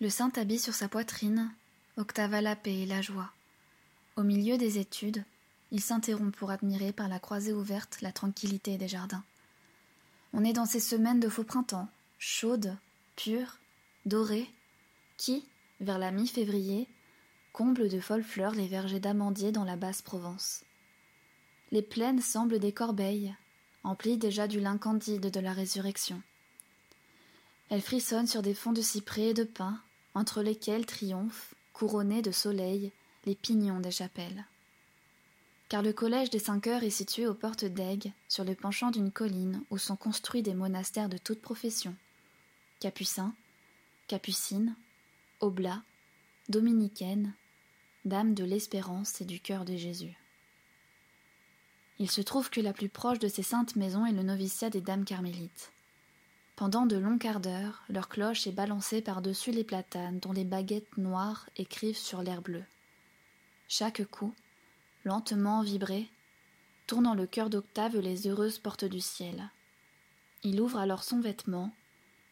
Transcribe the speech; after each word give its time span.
Le 0.00 0.10
saint 0.10 0.30
habit 0.36 0.60
sur 0.60 0.74
sa 0.74 0.88
poitrine, 0.88 1.52
Octave 1.96 2.34
a 2.34 2.40
la 2.40 2.54
paix 2.54 2.82
et 2.82 2.86
la 2.86 3.02
joie. 3.02 3.32
Au 4.14 4.22
milieu 4.22 4.56
des 4.56 4.78
études, 4.78 5.24
il 5.72 5.80
s'interrompt 5.80 6.36
pour 6.36 6.52
admirer 6.52 6.92
par 6.92 7.08
la 7.08 7.18
croisée 7.18 7.52
ouverte 7.52 8.00
la 8.00 8.12
tranquillité 8.12 8.76
des 8.76 8.86
jardins. 8.86 9.24
On 10.32 10.44
est 10.44 10.52
dans 10.52 10.66
ces 10.66 10.78
semaines 10.78 11.18
de 11.18 11.28
faux 11.28 11.42
printemps, 11.42 11.88
chaudes, 12.20 12.76
pures, 13.16 13.58
dorées, 14.06 14.48
qui, 15.16 15.44
vers 15.80 15.98
la 15.98 16.12
mi-février, 16.12 16.86
comblent 17.52 17.88
de 17.88 17.98
folles 17.98 18.22
fleurs 18.22 18.54
les 18.54 18.68
vergers 18.68 19.00
d'amandiers 19.00 19.50
dans 19.50 19.64
la 19.64 19.74
basse 19.74 20.02
Provence. 20.02 20.62
Les 21.72 21.82
plaines 21.82 22.22
semblent 22.22 22.60
des 22.60 22.72
corbeilles, 22.72 23.34
emplies 23.82 24.16
déjà 24.16 24.46
du 24.46 24.60
lin 24.60 24.78
candide 24.78 25.28
de 25.28 25.40
la 25.40 25.52
résurrection. 25.52 26.22
Elles 27.68 27.82
frissonnent 27.82 28.28
sur 28.28 28.42
des 28.42 28.54
fonds 28.54 28.72
de 28.72 28.80
cyprès 28.80 29.30
et 29.30 29.34
de 29.34 29.42
pins, 29.42 29.80
entre 30.18 30.42
lesquels 30.42 30.84
triomphent, 30.84 31.54
couronnés 31.72 32.22
de 32.22 32.32
soleil, 32.32 32.90
les 33.24 33.36
pignons 33.36 33.78
des 33.78 33.92
chapelles. 33.92 34.44
Car 35.68 35.80
le 35.80 35.92
collège 35.92 36.30
des 36.30 36.40
cinq 36.40 36.66
heures 36.66 36.82
est 36.82 36.90
situé 36.90 37.28
aux 37.28 37.34
portes 37.34 37.64
d'Aigues, 37.64 38.12
sur 38.26 38.42
le 38.42 38.56
penchant 38.56 38.90
d'une 38.90 39.12
colline 39.12 39.62
où 39.70 39.78
sont 39.78 39.94
construits 39.94 40.42
des 40.42 40.54
monastères 40.54 41.08
de 41.08 41.18
toute 41.18 41.40
profession 41.40 41.94
capucins, 42.80 43.32
capucines, 44.08 44.74
oblats, 45.40 45.82
dominicaines, 46.48 47.32
dames 48.04 48.34
de 48.34 48.44
l'espérance 48.44 49.20
et 49.20 49.24
du 49.24 49.40
cœur 49.40 49.64
de 49.64 49.76
Jésus. 49.76 50.16
Il 52.00 52.10
se 52.10 52.20
trouve 52.20 52.50
que 52.50 52.60
la 52.60 52.72
plus 52.72 52.88
proche 52.88 53.18
de 53.18 53.28
ces 53.28 53.42
saintes 53.42 53.76
maisons 53.76 54.06
est 54.06 54.12
le 54.12 54.22
noviciat 54.22 54.70
des 54.70 54.80
dames 54.80 55.04
carmélites. 55.04 55.72
Pendant 56.58 56.86
de 56.86 56.96
longs 56.96 57.18
quarts 57.18 57.38
d'heure, 57.38 57.84
leur 57.88 58.08
cloche 58.08 58.48
est 58.48 58.52
balancée 58.52 59.00
par-dessus 59.00 59.52
les 59.52 59.62
platanes 59.62 60.18
dont 60.18 60.32
les 60.32 60.42
baguettes 60.42 60.98
noires 60.98 61.48
écrivent 61.54 61.96
sur 61.96 62.20
l'air 62.20 62.42
bleu. 62.42 62.64
Chaque 63.68 64.04
coup, 64.06 64.34
lentement 65.04 65.62
vibré, 65.62 66.10
tournant 66.88 67.14
le 67.14 67.28
cœur 67.28 67.48
d'Octave 67.48 67.96
les 67.98 68.26
heureuses 68.26 68.58
portes 68.58 68.84
du 68.84 68.98
ciel. 68.98 69.50
Il 70.42 70.60
ouvre 70.60 70.80
alors 70.80 71.04
son 71.04 71.20
vêtement, 71.20 71.72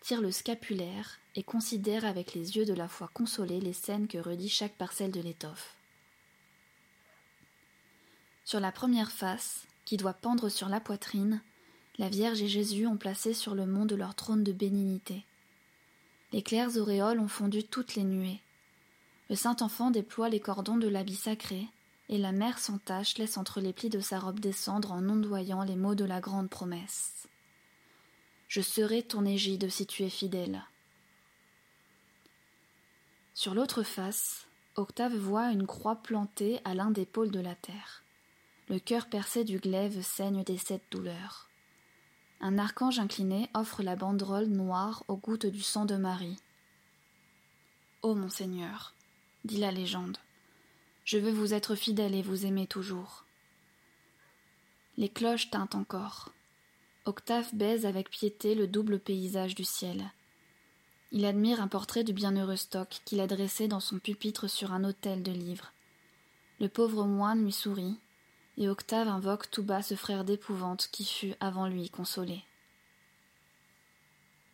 tire 0.00 0.22
le 0.22 0.32
scapulaire 0.32 1.18
et 1.34 1.42
considère 1.42 2.06
avec 2.06 2.32
les 2.32 2.56
yeux 2.56 2.64
de 2.64 2.72
la 2.72 2.88
foi 2.88 3.10
consolée 3.12 3.60
les 3.60 3.74
scènes 3.74 4.08
que 4.08 4.16
redit 4.16 4.48
chaque 4.48 4.78
parcelle 4.78 5.12
de 5.12 5.20
l'étoffe. 5.20 5.76
Sur 8.46 8.60
la 8.60 8.72
première 8.72 9.12
face, 9.12 9.66
qui 9.84 9.98
doit 9.98 10.14
pendre 10.14 10.48
sur 10.48 10.70
la 10.70 10.80
poitrine, 10.80 11.42
la 11.98 12.08
Vierge 12.08 12.42
et 12.42 12.48
Jésus 12.48 12.86
ont 12.86 12.96
placé 12.96 13.34
sur 13.34 13.54
le 13.54 13.66
mont 13.66 13.86
de 13.86 13.94
leur 13.94 14.14
trône 14.14 14.42
de 14.42 14.52
bénignité. 14.52 15.24
Les 16.32 16.42
claires 16.42 16.76
auréoles 16.76 17.20
ont 17.20 17.28
fondu 17.28 17.62
toutes 17.62 17.94
les 17.94 18.02
nuées. 18.02 18.40
Le 19.30 19.36
Saint 19.36 19.56
Enfant 19.60 19.90
déploie 19.90 20.28
les 20.28 20.40
cordons 20.40 20.76
de 20.76 20.88
l'habit 20.88 21.14
sacré, 21.14 21.68
et 22.08 22.18
la 22.18 22.32
mère 22.32 22.58
sans 22.58 22.78
tache 22.78 23.16
laisse 23.16 23.38
entre 23.38 23.60
les 23.60 23.72
plis 23.72 23.88
de 23.88 24.00
sa 24.00 24.18
robe 24.18 24.40
descendre 24.40 24.92
en 24.92 25.08
ondoyant 25.08 25.62
les 25.62 25.76
mots 25.76 25.94
de 25.94 26.04
la 26.04 26.20
grande 26.20 26.50
promesse. 26.50 27.28
Je 28.48 28.60
serai 28.60 29.02
ton 29.02 29.24
égide 29.24 29.70
si 29.70 29.86
tu 29.86 30.02
es 30.02 30.10
fidèle. 30.10 30.64
Sur 33.32 33.54
l'autre 33.54 33.82
face, 33.82 34.46
Octave 34.76 35.16
voit 35.16 35.50
une 35.50 35.66
croix 35.66 35.96
plantée 35.96 36.60
à 36.64 36.74
l'un 36.74 36.90
des 36.90 37.06
pôles 37.06 37.30
de 37.30 37.40
la 37.40 37.54
terre. 37.54 38.02
Le 38.68 38.78
cœur 38.78 39.08
percé 39.08 39.44
du 39.44 39.58
glaive 39.58 40.02
saigne 40.02 40.42
des 40.44 40.58
sept 40.58 40.82
douleurs. 40.90 41.48
Un 42.40 42.58
archange 42.58 42.98
incliné 42.98 43.48
offre 43.54 43.82
la 43.82 43.96
banderole 43.96 44.46
noire 44.46 45.04
aux 45.08 45.16
gouttes 45.16 45.46
du 45.46 45.62
sang 45.62 45.84
de 45.84 45.96
Marie. 45.96 46.36
Ô 48.02 48.14
mon 48.14 48.28
Seigneur, 48.28 48.94
dit 49.44 49.58
la 49.58 49.70
légende, 49.70 50.18
je 51.04 51.18
veux 51.18 51.30
vous 51.30 51.54
être 51.54 51.74
fidèle 51.74 52.14
et 52.14 52.22
vous 52.22 52.46
aimer 52.46 52.66
toujours. 52.66 53.24
Les 54.96 55.08
cloches 55.08 55.50
tintent 55.50 55.74
encore. 55.74 56.30
Octave 57.04 57.54
baise 57.54 57.84
avec 57.84 58.08
piété 58.10 58.54
le 58.54 58.66
double 58.66 58.98
paysage 58.98 59.54
du 59.54 59.64
ciel. 59.64 60.10
Il 61.12 61.26
admire 61.26 61.60
un 61.60 61.68
portrait 61.68 62.04
du 62.04 62.12
bienheureux 62.12 62.56
Stock 62.56 63.00
qu'il 63.04 63.20
a 63.20 63.26
dressé 63.26 63.68
dans 63.68 63.80
son 63.80 63.98
pupitre 63.98 64.48
sur 64.48 64.72
un 64.72 64.84
autel 64.84 65.22
de 65.22 65.32
livres. 65.32 65.72
Le 66.60 66.68
pauvre 66.68 67.04
moine 67.04 67.44
lui 67.44 67.52
sourit, 67.52 67.98
et 68.56 68.68
Octave 68.68 69.08
invoque 69.08 69.50
tout 69.50 69.62
bas 69.62 69.82
ce 69.82 69.94
frère 69.94 70.24
d'épouvante 70.24 70.88
qui 70.92 71.04
fut 71.04 71.34
avant 71.40 71.66
lui 71.66 71.90
consolé. 71.90 72.44